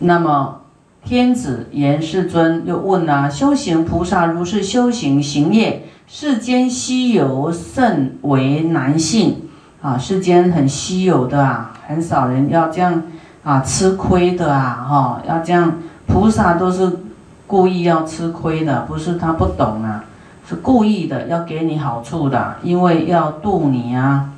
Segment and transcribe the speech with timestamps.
[0.00, 0.60] 那么
[1.04, 9.48] 天子言世尊又问啊：修行菩萨如是修行行业，世间稀有甚为难信
[9.80, 9.96] 啊！
[9.96, 13.02] 世间很稀有的啊，很少人要这样
[13.42, 15.74] 啊吃亏的啊，哈，要这样
[16.06, 17.00] 菩萨都是
[17.46, 20.04] 故意要吃亏的，不是他不懂啊。
[20.48, 24.30] 是故意的，要给你好处的，因为要度你啊！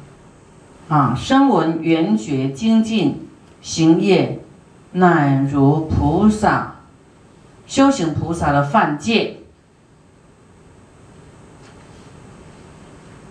[0.89, 3.29] 啊，声闻缘觉精进
[3.63, 4.40] 行业，
[4.93, 6.77] 乃如菩萨
[7.67, 9.37] 修行菩萨的犯戒，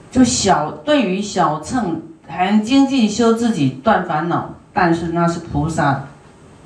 [0.10, 6.06] 就小对于小乘很精进修自己断烦恼，但是那是菩萨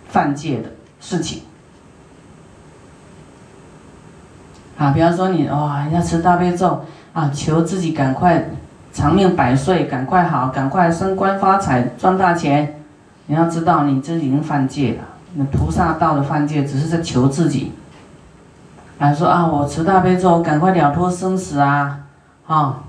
[0.08, 0.70] 犯戒的
[1.00, 1.42] 事情。
[4.78, 8.46] 啊，比方说你哇，要吃大悲咒啊，求自己赶快
[8.92, 12.83] 长命百岁，赶快好，赶快升官发财，赚大钱。
[13.34, 15.00] 你要知道，你这已经犯戒了。
[15.34, 17.72] 那菩萨道的犯戒，只是在求自己。
[19.00, 22.02] 还说啊，我持大悲咒，赶快了脱生死啊，
[22.46, 22.84] 啊，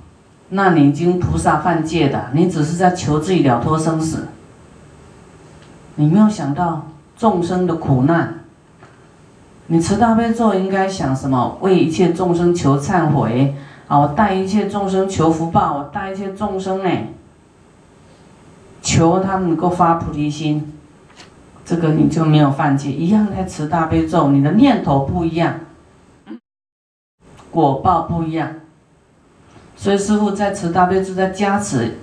[0.51, 4.29] 那你已经菩萨犯戒的，你只是在求自己了脱生死。
[5.95, 8.41] 你没有想到众生的苦难。
[9.69, 11.57] 你持大悲咒应该想什么？
[11.63, 13.57] 为一切众生求忏悔
[13.89, 13.99] 啊！
[13.99, 16.91] 我带一切众生求福报，我带一切众生呢，
[18.95, 20.73] 求他能够发菩提心。
[21.65, 25.55] 这个你就没有犯戒，一样在持大悲咒，你的念头不一样，
[27.51, 28.51] 果报不一样。
[29.75, 31.99] 所以师父在持大悲咒，在加持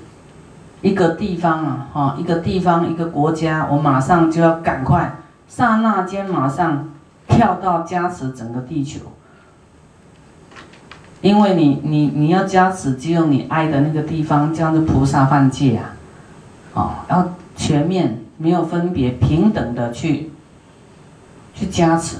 [0.82, 5.16] 一个地方啊，哈，一个地方一个国家，我马上就要赶快，
[5.48, 6.90] 刹那间马上。
[7.28, 9.00] 跳到加持整个地球，
[11.22, 15.96] 因为你你你要加持，只有你爱的那个地方，这样子菩萨犯戒啊，
[16.74, 20.32] 哦，要全面没有分别，平等的去
[21.54, 22.18] 去加持，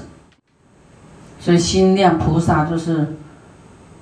[1.40, 3.16] 所以心量菩萨就是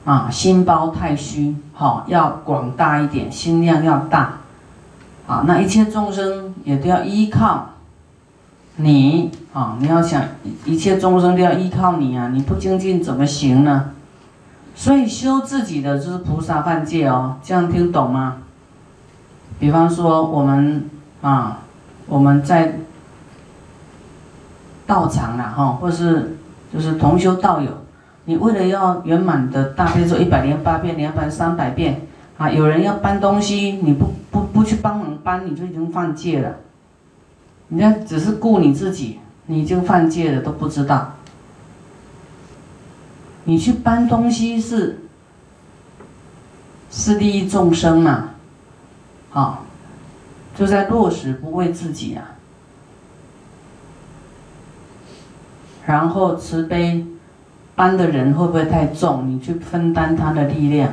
[0.05, 4.39] 啊，心包太虚，好要广大一点，心量要大，
[5.27, 7.67] 啊，那一切众生也都要依靠。
[8.77, 10.25] 你啊，你要想
[10.65, 12.31] 一切众生都要依靠你啊！
[12.33, 13.91] 你不精进怎么行呢？
[14.75, 18.39] 所以修自己的就是菩萨犯戒哦，这样听懂吗？
[19.61, 20.89] 比方说我们
[21.21, 21.61] 啊，
[22.07, 22.79] 我们在
[24.87, 26.39] 道场啊，哈，或是
[26.73, 27.71] 就是同修道友，
[28.25, 32.01] 你为了要圆满的大悲咒一百零八遍、两百三百遍
[32.39, 36.57] 啊，有人要搬东西，你不不不去帮忙搬，你就已经犯戒了。
[37.69, 41.13] 你家只是顾你自己，你就犯戒了都不知道。
[43.45, 45.03] 你去搬东西是
[46.91, 48.30] 是利益众生嘛？
[49.31, 49.65] 好，
[50.55, 52.37] 就在落实不为自己啊。
[55.87, 57.07] 然后慈悲
[57.75, 59.29] 搬的人会不会太重？
[59.29, 60.93] 你去分担他的力量，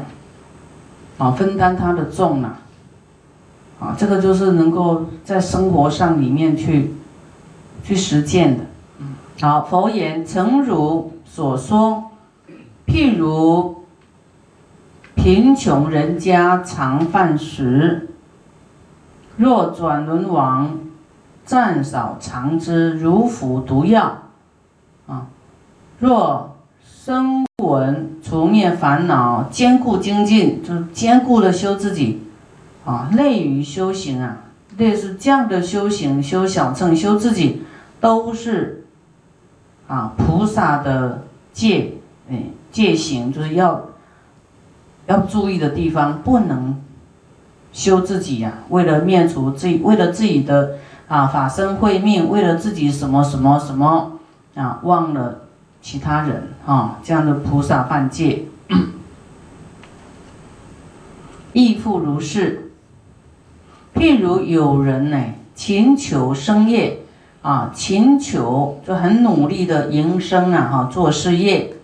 [1.17, 2.59] 啊，分担他的重啊。
[3.79, 6.95] 啊，这个就是能够在生活上里面去
[7.83, 8.63] 去实践的。
[9.39, 12.11] 好，佛言：诚如所说，
[12.87, 13.83] 譬如
[15.13, 18.09] 贫穷人家常饭食，
[19.37, 20.79] 若转轮王
[21.45, 24.17] 暂少尝之，如服毒药。
[25.07, 25.27] 啊，
[25.99, 32.23] 若生闻除灭烦恼，坚固精进，就是坚固的修自己。
[32.83, 34.37] 啊，类于修行啊，
[34.77, 37.63] 类似这样的修行，修小乘，修自己，
[37.99, 38.85] 都是
[39.87, 41.95] 啊菩萨的戒，
[42.29, 43.87] 哎戒行，就是要
[45.07, 46.81] 要注意的地方，不能
[47.77, 48.51] 修自己呀。
[48.69, 50.77] 为了灭除自己，为了自己的
[51.07, 54.13] 啊法身慧命，为了自己什么什么什么
[54.55, 55.41] 啊，忘了
[55.79, 58.45] 其他人啊，这样的菩萨犯戒，
[61.53, 62.71] 亦复如是。
[63.93, 65.23] 譬如有人呢，
[65.53, 67.01] 勤求生业，
[67.43, 71.75] 啊，勤求就很努力的营生啊，哈，做事业，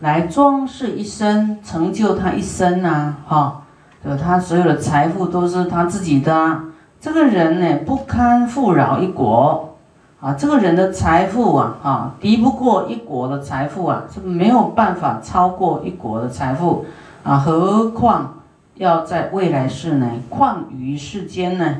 [0.00, 3.59] 来装饰一生，成就他一生呐，哈，
[4.04, 6.60] 就他所有的财富都是他自己的。
[7.00, 9.76] 这个人呢，不堪富饶一国，
[10.20, 16.84] 啊，这个人的财富啊，啊，敌不过一国的财富啊，是没有办法超过一国的财富，
[17.22, 18.34] 啊，何况。
[18.76, 21.76] 要在未来世呢，况于世间呢，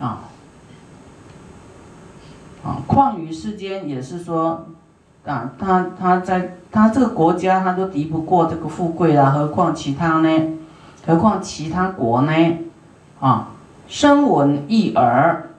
[0.00, 0.18] 啊，
[2.64, 4.66] 啊，况于世间也是说，
[5.24, 10.28] 啊，他他在他这个国家他都敌不过这个富贵啊，何况其他呢？
[11.06, 12.32] 何况其他国呢？
[13.20, 13.48] 啊，
[13.88, 15.50] 声闻一耳，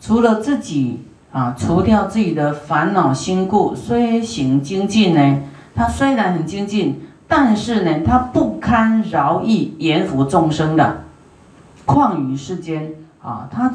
[0.00, 5.40] 除了自己啊，除掉自己的烦恼心故，虽行精进呢，
[5.74, 11.04] 他虽然很精进，但是呢，他不堪饶益阎浮众生的，
[11.84, 13.72] 况于世间啊，他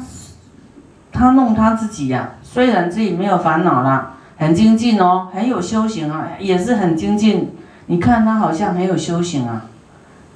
[1.10, 7.50] 他弄他自己呀，虽然自己没有烦恼啦，很精进哦，很有修行啊，也是很精进，
[7.86, 9.64] 你看他好像很有修行啊，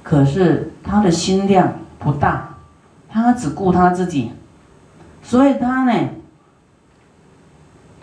[0.03, 2.49] 可是他的心量不大。
[3.15, 4.31] 他只顾他自己，
[5.21, 6.09] 所以他呢，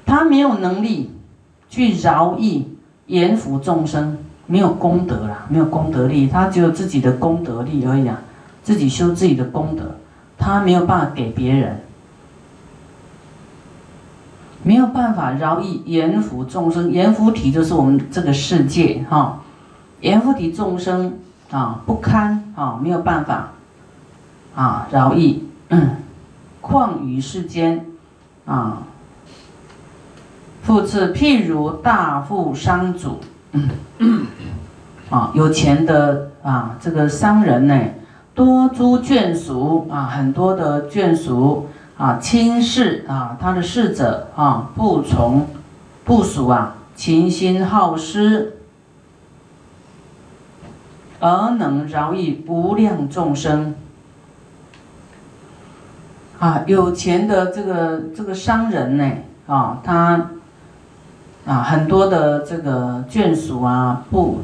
[0.07, 1.11] 他没有能力
[1.69, 2.69] 去饶益
[3.07, 8.21] 延福众生，没有功德啦，没有功德力，他只有自己的功德力而已啊，
[8.63, 9.97] 自己修自己的功德，
[10.39, 11.81] 他没有办法给别人，
[14.63, 19.43] 没有办法饶益延福众生，延福体就是我们这个世界哈，
[20.03, 21.19] 延福体众生
[21.51, 23.49] 啊不堪啊，没有办法。
[24.53, 25.45] 啊，饶益，
[26.61, 27.87] 况于世间，
[28.45, 28.79] 啊，
[30.63, 33.21] 复次，譬如大富商主，
[35.09, 37.81] 啊，有钱的啊，这个商人呢，
[38.35, 45.47] 多诸眷属啊，很多的眷属啊，亲事啊，他的侍者啊，不从
[46.05, 48.59] 不属啊，勤心好施，
[51.21, 53.77] 而能饶益无量众生。
[56.41, 59.07] 啊，有钱的这个这个商人呢，
[59.47, 60.31] 啊，他
[61.47, 64.39] 啊很多的这个眷属啊，不，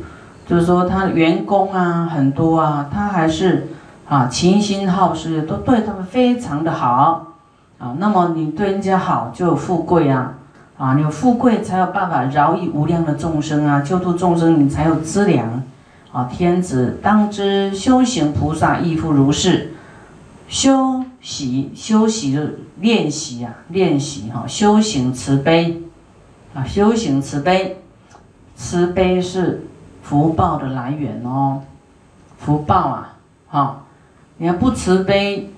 [0.47, 3.69] 就是说他员工啊很多啊，他还是
[4.07, 7.33] 啊勤心好施，都对他们非常的好
[7.79, 7.97] 啊。
[7.99, 10.35] 那么你对人家好就有富贵啊，
[10.77, 15.63] 啊，你有富贵才有办法饶益无量的众生啊，救度众生你才有资粮
[16.17, 16.31] 啊。
[16.33, 19.73] 天子当知修行菩萨亦复如是。
[20.49, 22.39] 修习修习
[22.79, 25.83] 练习啊，练习哈，修行慈悲
[26.55, 27.83] 啊，修行慈悲，
[28.55, 29.67] 慈悲是
[30.05, 31.63] 福报的来源哦，
[32.39, 33.17] 福报啊，
[33.49, 33.83] 哈，
[34.37, 35.51] 你要不慈悲，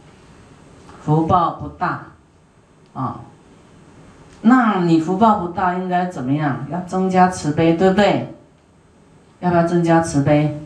[1.02, 2.06] 福报不大
[2.94, 3.20] 啊，
[4.40, 6.64] 那你福报不大，应该怎么样？
[6.70, 8.34] 要增加慈悲，对不对？
[9.40, 10.60] 要不要增加慈悲？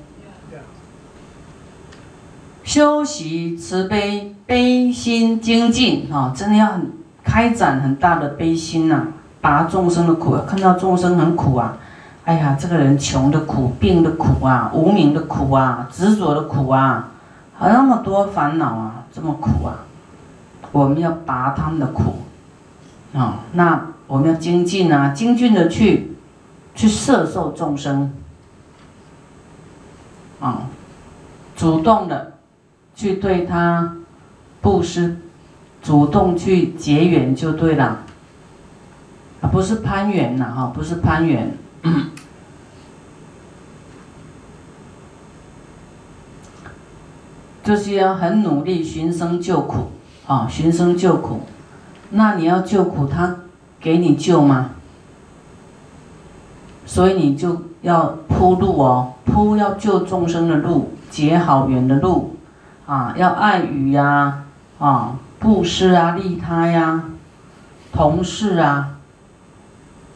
[2.65, 6.93] 修习慈悲悲心精进啊，真的要很
[7.25, 9.09] 开展很大的悲心呐，
[9.41, 11.77] 拔众生的苦，看到众生很苦啊，
[12.25, 17.11] 哎呀，这个人穷的苦，病的苦啊，无名的苦啊，执着的苦啊，
[17.61, 19.85] 那么多烦恼啊，这么苦啊，
[20.71, 22.21] 我们要拔他们的苦
[23.13, 26.17] 啊，那我们要精进啊，精进的去
[26.77, 28.13] 去摄受众生。
[30.43, 30.67] 啊，
[31.57, 32.33] 主动的。
[32.95, 33.97] 去对他
[34.61, 35.17] 布施，
[35.83, 38.01] 主动去结缘就对了，
[39.41, 41.57] 啊，不是攀缘呐，哈，不是攀缘，
[47.65, 49.93] 就是要很努力寻生救苦，
[50.27, 51.41] 啊，寻生救苦，
[52.11, 53.37] 那你要救苦，他
[53.81, 54.73] 给你救吗？
[56.85, 62.35] 所以你就要铺路哦，铺要救众生的路，结好缘的路。
[62.87, 64.43] 啊，要爱语呀，
[64.81, 67.05] 啊，布施啊，利他呀，
[67.93, 68.97] 同事啊，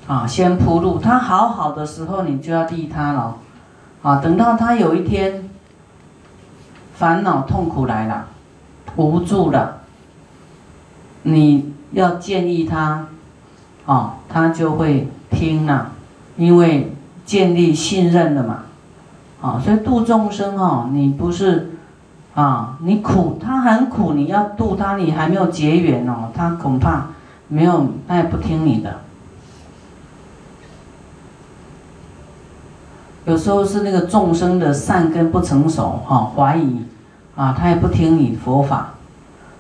[0.09, 0.99] 啊，先铺路。
[0.99, 3.37] 他好好的时候，你就要利他了，
[4.03, 5.49] 啊，等到他有一天
[6.97, 8.27] 烦恼痛苦来了，
[8.97, 9.83] 无助了，
[11.23, 13.07] 你要建议他，
[13.87, 15.93] 啊，他就会听了，
[16.37, 16.93] 因为
[17.27, 18.63] 建立信任了嘛，
[19.43, 21.73] 啊，所以度众生哦，你不是。
[22.37, 27.07] 啊，你苦，他很苦，你要度他，你还没有结缘哦，他恐怕
[27.49, 28.99] 没有，他也不听你的。
[33.25, 36.83] 有时候是那个众生的善根不成熟，哈，怀疑，
[37.37, 38.91] 啊，他也不听你佛法，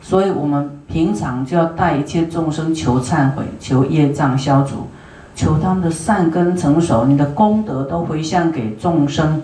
[0.02, 4.86] 所以我们平常就要带一切众生求忏悔，求业障消除，
[5.36, 9.42] 求他们的善根成熟，你的功德都回向给众生，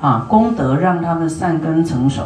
[0.00, 2.22] 啊，功德让他们善根成熟。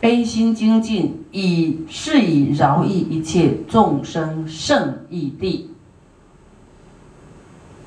[0.00, 5.70] 悲心精进，以是以饶益一切众生圣义地，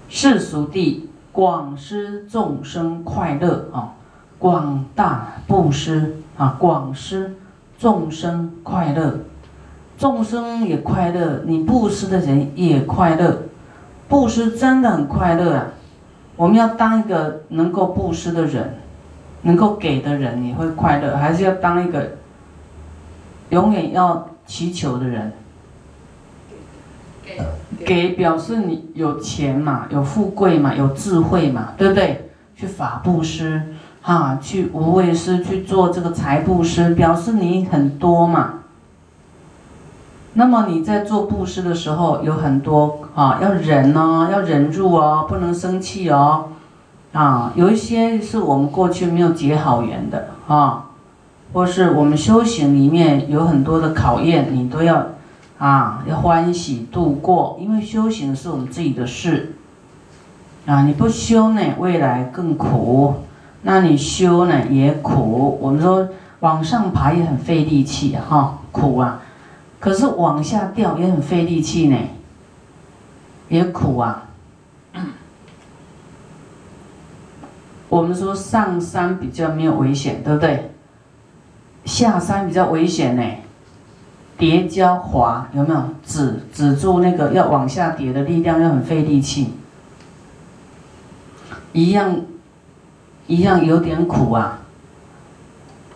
[0.09, 3.93] 世俗地广施众生快乐啊，
[4.39, 7.35] 广大布施啊，广施
[7.79, 9.19] 众生快乐，
[10.01, 13.43] 众生也快乐，你布施的人也快乐，
[14.07, 15.67] 布施真的很快乐啊！
[16.35, 18.77] 我们要当一个能够布施的人。
[19.43, 22.11] 能够给的人，你会快乐，还是要当一个
[23.49, 25.31] 永远要祈求的人？
[27.83, 32.29] 给表示你有钱嘛，有富贵嘛，有智慧嘛，对不对？
[32.55, 33.61] 去法布施，
[34.03, 38.60] 哈，去无畏施，去做这个财布施，表示你很多嘛。
[40.33, 46.45] 那么你在做布施的时候，有很多啊，要忍哦，要忍住哦，不能生气哦，
[47.11, 50.85] 啊，有一些是我们过去没有结好缘的啊，
[51.51, 55.07] 或是我们修行里面有很多的考验，你都要
[55.57, 59.55] 啊，要欢喜度过，因为修行是我们自己的事
[60.65, 63.15] 啊，你不修呢，未来更苦，
[63.63, 65.59] 那你修呢也苦。
[65.61, 66.07] 我们说
[66.39, 69.19] 往上爬也很费力气哈，苦啊。
[69.81, 71.97] 可是往下掉也很费力气呢，
[73.49, 74.29] 也苦啊。
[77.89, 80.71] 我们说上山比较没有危险，对不对？
[81.83, 83.23] 下山比较危险呢，
[84.37, 85.83] 叠跤滑有没有？
[86.05, 89.55] 止止住那个要往下跌的力量要很费力气，
[91.73, 92.21] 一样
[93.25, 94.59] 一样有点苦啊。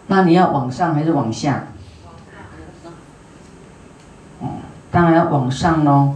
[0.07, 1.67] 那你要往上还是往下？
[4.95, 6.13] 当然要往上喽。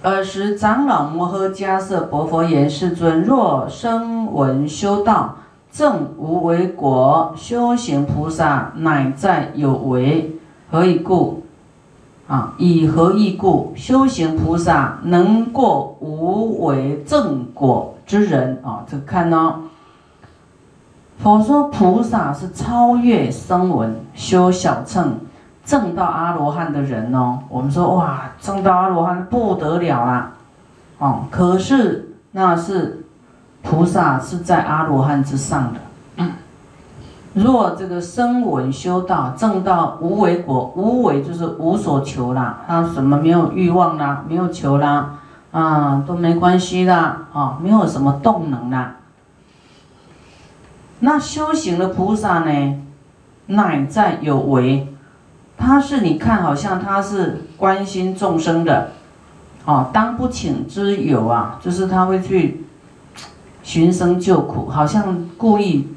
[0.00, 5.36] 尔时长老摩诃迦叶薄佛言：“世尊，若声闻修道，
[5.70, 10.34] 正无为果，修行菩萨乃在有为。
[10.70, 11.42] 何以故？
[12.26, 13.74] 啊，以何意故？
[13.76, 18.82] 修行菩萨能过无为正果之人啊？
[18.90, 19.56] 这看呢。
[21.18, 25.18] 佛说菩萨是超越声闻，修小乘。”
[25.66, 30.30] 证到阿罗汉的人哦，我们说哇，证到阿罗汉不得了啦，
[30.98, 33.04] 哦，可是那是
[33.62, 35.80] 菩萨是在阿罗汉之上的。
[37.34, 45.16] 若这个声闻修道，证到无为果，无为就是无所求啦，他什么没有欲望啦，没有求啦，
[45.50, 48.94] 啊，都没关系啦，啊，没有什么动能啦。
[51.00, 52.82] 那修行的菩萨呢，
[53.46, 54.95] 乃在有为。
[55.66, 58.92] 他是你看，好像他是关心众生的，
[59.64, 62.64] 哦，当不请之友啊，就是他会去
[63.64, 65.88] 寻生救苦，好像故意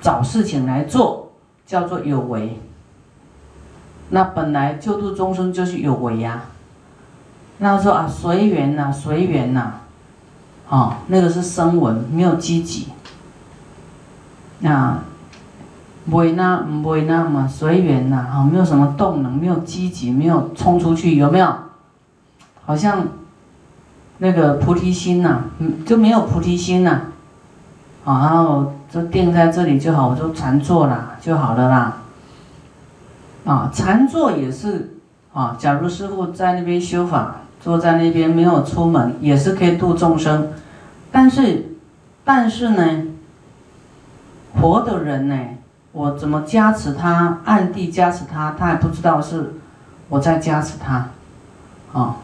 [0.00, 1.32] 找事情来做，
[1.66, 2.60] 叫做有为。
[4.10, 6.44] 那本来救度众生就是有为呀。
[7.58, 9.80] 那说啊，随缘呐，随缘呐，
[10.68, 12.86] 哦，那个是声闻，没有积极。
[14.60, 15.00] 那。
[16.08, 21.52] 不会那，不会那嘛，随缘呐，哈，没有什么动能，没有积极，没有冲出去，有没有？
[22.64, 23.06] 好像
[24.18, 27.00] 那个菩提心呐，嗯，就没有菩提心呐，
[28.04, 31.96] 啊，然后就定在这里就好，我就禅坐啦，就好了啦。
[33.44, 34.98] 啊，禅坐也是
[35.32, 40.48] 啊，假如师傅在那边修法，坐在那边没有出门，也是可以度众生，
[41.10, 41.76] 但是，
[42.24, 43.02] 但是呢，
[44.60, 45.36] 活的人呢？
[45.96, 47.38] 我怎么加持他？
[47.46, 49.54] 暗地加持他，他还不知道是
[50.10, 51.08] 我在加持他，
[51.98, 52.16] 啊，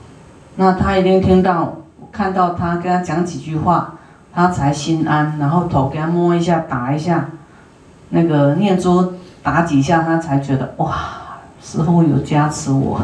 [0.57, 1.79] 那他一定听到，
[2.13, 3.95] 看到他跟他讲几句话，
[4.31, 7.31] 他才心安，然后头给他摸一下，打一下，
[8.11, 13.01] 那个念珠打几下，他才觉得哇，师傅有加持我，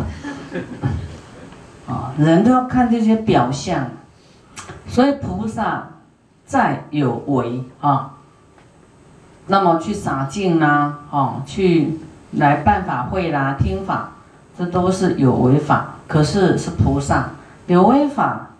[1.88, 3.86] 啊， 人都要看这些表象，
[4.86, 5.88] 所以菩萨
[6.44, 8.10] 在有为啊。
[9.48, 11.98] 那么去洒净啦，哦，去
[12.32, 14.10] 来办法会啦，听法，
[14.56, 15.94] 这都是有为法。
[16.06, 17.30] 可是是菩萨
[17.66, 18.50] 有为法，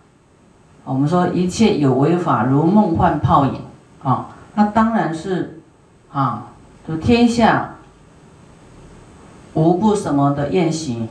[0.83, 3.61] 我们说一切有为法如梦幻泡影，
[4.03, 5.61] 啊，那当然是
[6.11, 6.47] 啊，
[6.87, 7.75] 就天下
[9.53, 11.07] 无不什么的宴席，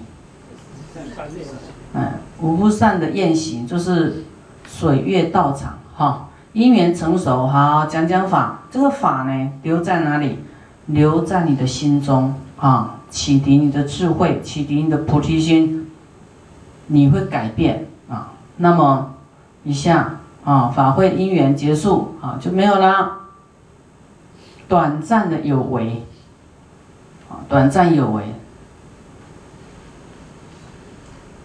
[1.95, 4.25] 嗯，无不善的宴席，就是
[4.67, 6.28] 水月道场，哈。
[6.59, 8.59] 因缘成熟，好讲讲法。
[8.69, 10.41] 这个法呢，留在哪里？
[10.87, 15.89] 留在你的心中啊，启迪你的智慧，启迪你的菩提心，
[16.89, 18.33] 你会改变啊。
[18.57, 19.15] 那么
[19.63, 23.19] 一下啊，法会因缘结束啊，就没有啦。
[24.67, 26.03] 短暂的有为
[27.31, 28.35] 啊，短暂有为。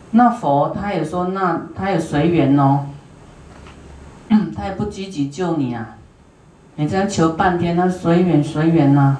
[0.10, 2.88] 那佛他也说，那他也随缘哦。
[4.56, 5.96] 他也不积极救你啊！
[6.76, 9.18] 你这样求半天，他随缘随缘呐。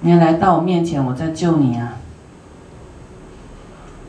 [0.00, 1.96] 你来到我面前，我在救你啊。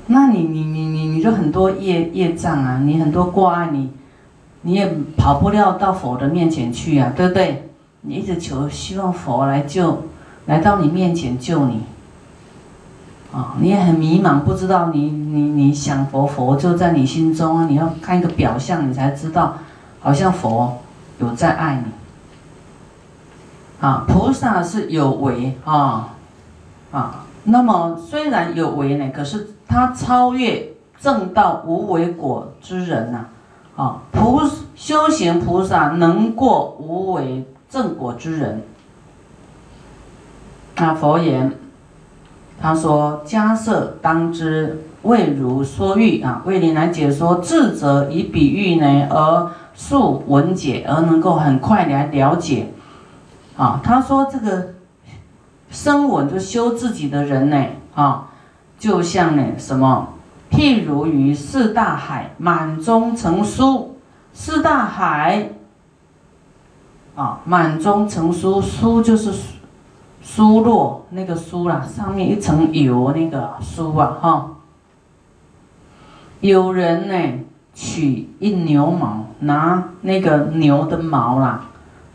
[0.07, 3.91] 那你你你你你就很多业业障啊，你很多挂碍，你
[4.63, 7.69] 你也跑不了到佛的面前去啊，对不对？
[8.01, 10.05] 你一直求，希望佛来救，
[10.45, 11.83] 来到你面前救你。
[13.31, 19.59] 啊，你也很迷茫，不知道你你你想佛佛就在你心中啊，你要看一个表象，你才知道，
[20.01, 20.79] 好像佛
[21.19, 21.91] 有在爱你。
[23.85, 26.09] 啊，菩萨是有为啊，
[26.91, 33.25] 啊，那么虽然有为呢，可是他超越正道无为果之人呐，
[33.75, 34.41] 啊，菩
[34.75, 38.63] 修行菩萨能过无为正果之人。
[40.75, 41.51] 那佛言。
[42.61, 49.49] 他说：“迦设当知，未如说喻啊，为你来解说，智者以比喻呢，而
[49.79, 52.67] 速闻解，而能够很快来了解。
[53.55, 54.73] 啊，他说这个
[55.71, 58.27] 生闻就修自己的人呢，啊，
[58.77, 60.09] 就像呢什么，
[60.51, 63.97] 譬如于四大海满中成书，
[64.33, 65.51] 四大海
[67.15, 69.31] 啊，满中成书，书就是。”
[70.21, 74.51] 酥落那个酥啦，上面一层油那个酥啊哈。
[76.41, 81.65] 有人呢取一牛毛，拿那个牛的毛啦，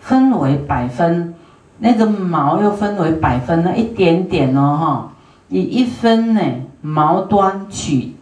[0.00, 1.34] 分为百分，
[1.78, 5.12] 那个毛又分为百分，那一点点哦哈，
[5.48, 6.40] 以一分呢
[6.80, 8.14] 毛端取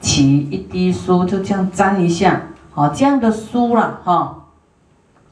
[0.00, 2.42] 起一滴酥，就这样沾一下，
[2.72, 4.44] 好这样的酥啦哈，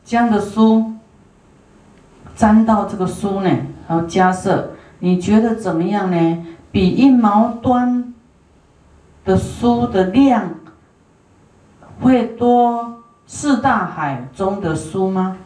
[0.04, 0.92] 这样的酥。
[2.34, 3.48] 沾到这个书呢，
[3.88, 6.46] 然后加色，你觉得怎么样呢？
[6.70, 8.12] 比一毛端
[9.24, 10.50] 的书的量
[12.00, 15.36] 会多四大海中的书吗？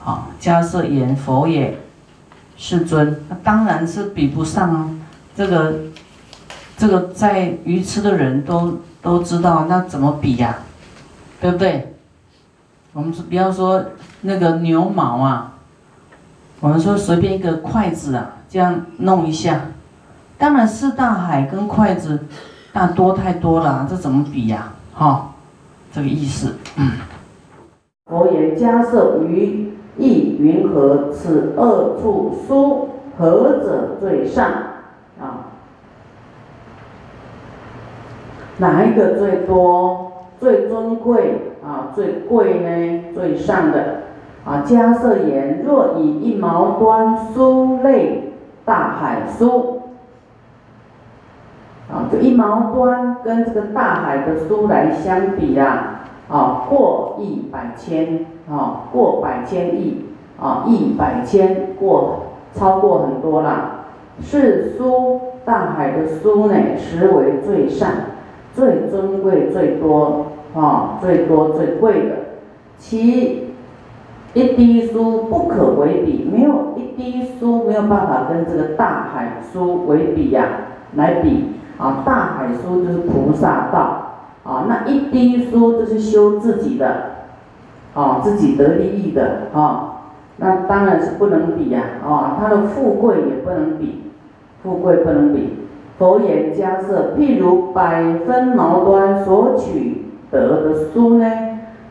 [0.00, 1.78] 好，加色言佛也，
[2.56, 4.90] 世尊，那当然是比不上啊。
[5.36, 5.74] 这个
[6.76, 10.58] 这个在愚痴的人都都知道，那怎么比呀？
[11.40, 11.94] 对不对？
[12.92, 13.84] 我们是不要说。
[14.24, 15.54] 那个牛毛啊，
[16.60, 19.62] 我们说随便一个筷子啊，这样弄一下，
[20.38, 22.24] 当然四大海跟筷子
[22.72, 24.70] 大多太多了，这怎么比呀？
[25.02, 25.34] 哈，
[25.92, 26.54] 这个意思。
[26.78, 26.92] 嗯
[28.06, 31.10] 佛言：迦设于意云何？
[31.10, 34.46] 此二处殊，何者最上？
[35.20, 35.50] 啊，
[38.58, 41.90] 哪一个最多、最尊贵啊？
[41.96, 43.04] 最贵呢？
[43.12, 44.02] 最上的？
[44.44, 49.71] 啊，迦设言：若以一毛端书类大海书，
[51.92, 60.06] 啊，就一毛端跟这个大海的书来相比呀，啊，过亿百千，啊，过百千亿，
[60.40, 62.22] 啊，亿百千过
[62.54, 63.84] 超过很多了。
[64.20, 67.88] 是书大海的书呢，实为最上、
[68.54, 72.16] 最尊贵、最多，啊，最多最贵的，
[72.78, 73.48] 其。
[74.34, 80.48] 一滴书不可为比，没有一滴书没有办法跟这个大海书为比呀，
[80.94, 81.48] 来比
[81.82, 84.12] 啊，大海书就是菩萨道
[84.44, 87.10] 啊，那一滴书就是修自己的，
[87.94, 90.02] 啊，自己得利益的啊，
[90.36, 94.02] 那当然是不能比呀，啊，他的富贵也不能比，
[94.62, 95.58] 富贵不能比。
[95.98, 101.26] 佛言迦设，譬如百分毛端所取得的书呢，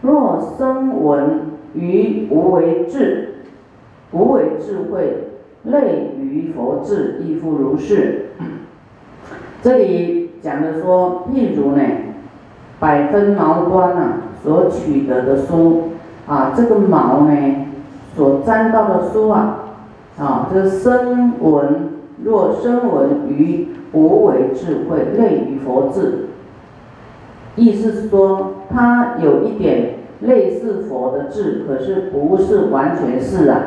[0.01, 1.51] 若生闻。
[1.73, 3.45] 于无为智，
[4.11, 5.29] 无为智慧，
[5.63, 8.25] 类于佛智，亦复如是。
[9.61, 11.83] 这里讲的说，譬如呢，
[12.79, 15.89] 百分毛端啊，所取得的书
[16.27, 17.67] 啊，这个毛呢，
[18.15, 19.59] 所沾到的书啊，
[20.19, 21.89] 啊，这个声闻，
[22.23, 26.27] 若声闻于无为智慧，类于佛智，
[27.55, 29.95] 意思是说，它有一点。
[30.23, 33.59] 类似佛的智，可是不是完全是啊，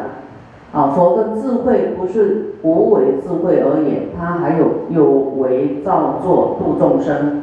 [0.73, 3.84] 啊，佛的智慧不是无为智慧而已，
[4.39, 5.05] 还有有
[5.39, 7.43] 为造作度众生，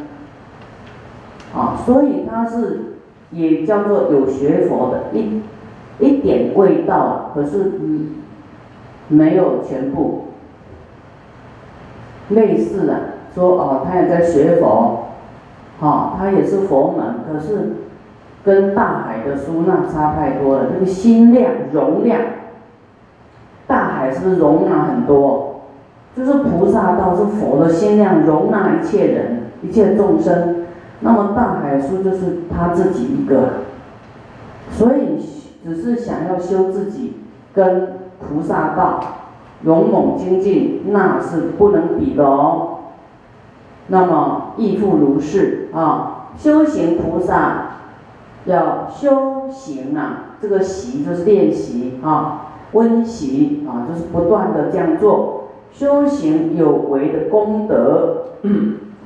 [1.56, 2.96] 啊，所以它是
[3.32, 5.42] 也叫做有学佛的一
[6.00, 8.16] 一点味道，可是嗯
[9.08, 10.26] 没有全部。
[12.30, 13.00] 类似的
[13.36, 15.08] 说哦，他也在学佛，
[15.80, 17.74] 好，他也是佛门，可是。
[18.44, 22.20] 跟大海的书那差太多了，那个心量容量，
[23.68, 25.51] 大海是不是容纳很多？
[26.16, 30.66] 就是菩萨道是佛的心量容纳一切人一切众生，
[31.00, 33.50] 那么大海书就是他自己一个，
[34.72, 35.20] 所以
[35.64, 37.14] 只是想要修自己
[37.54, 39.00] 跟菩萨道
[39.64, 42.80] 勇猛精进，那是不能比的哦。
[43.88, 47.68] 那么亦复如是啊，修行菩萨。
[48.46, 55.41] 要修行啊，这个习就是练习啊，温习啊，就是不断的这样做。
[55.72, 58.28] 修行有为的功德，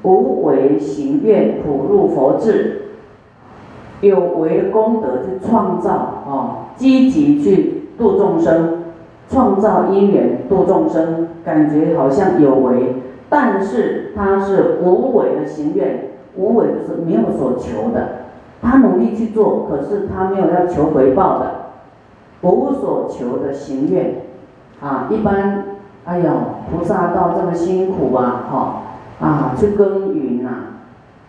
[0.03, 2.81] 无为行愿普入佛智。
[4.01, 8.83] 有为的功德去创造啊，积极去度众生，
[9.29, 12.95] 创造因缘度众生，感觉好像有为，
[13.29, 18.25] 但是他是无为的行愿，无为就是没有所求的。
[18.61, 21.51] 他努力去做，可是他没有要求回报的，
[22.41, 24.23] 无所求的行愿，
[24.81, 25.74] 啊，一般，
[26.05, 26.29] 哎呦，
[26.71, 28.81] 菩萨道这么辛苦啊，哈，
[29.19, 30.49] 啊，去耕耘呐，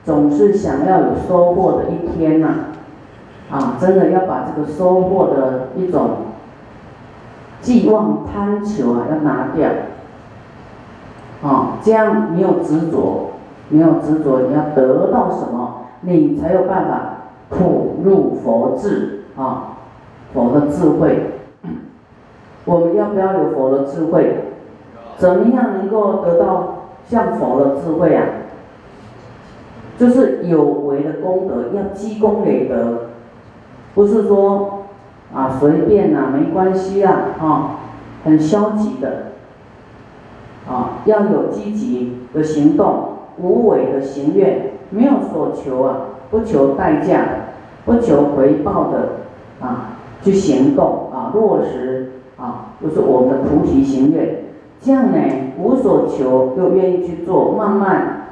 [0.04, 2.48] 总是想要有收获的一天呐，
[3.50, 6.10] 啊，真的要把这个收获的一种
[7.60, 9.68] 寄望贪求啊，要拿掉，
[11.42, 13.30] 啊，这样没有执着，
[13.70, 17.00] 没有执着，你要得到什么，你才有办法。
[17.48, 19.76] 普入佛智啊，
[20.34, 21.30] 佛的智慧，
[22.64, 24.45] 我们要不要有佛的智慧？
[25.16, 26.74] 怎么样能够得到
[27.08, 28.24] 像佛的智慧啊？
[29.98, 33.08] 就是有为的功德，要积功累德，
[33.94, 34.84] 不是说
[35.34, 37.78] 啊随便呐，没关系啊，啊，
[38.24, 39.32] 很消极的，
[40.68, 45.96] 啊，要有积极的行动，无为的行愿，没有所求啊。
[46.28, 47.30] 不求代价的，
[47.84, 49.10] 不求回报的，
[49.64, 54.45] 啊，去行动啊，落实啊，就是我们的菩提心愿。
[54.86, 55.18] 这样呢，
[55.58, 58.28] 无所求又愿意去做，慢慢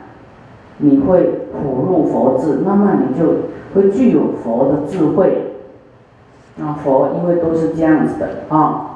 [0.79, 3.27] 你会普入佛智，慢慢你就
[3.75, 5.51] 会具有佛的智慧。
[6.55, 8.94] 那，佛因为都是这样子的啊。